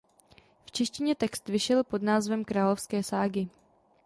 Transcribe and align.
V 0.65 0.71
češtině 0.71 1.15
text 1.15 1.49
vyšel 1.49 1.83
pod 1.83 2.01
názvem 2.01 2.45
Královské 2.45 3.03
ságy. 3.03 3.47